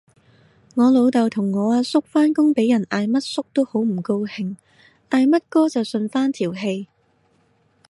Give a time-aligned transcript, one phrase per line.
[0.73, 4.55] 我老豆同我阿叔返工俾人嗌乜叔都好唔高興，
[5.11, 6.87] 嗌乜哥就順返條氣